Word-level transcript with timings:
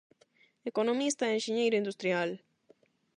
Economista 0.71 1.23
e 1.27 1.35
enxeñeiro 1.39 1.79
industrial. 1.81 2.29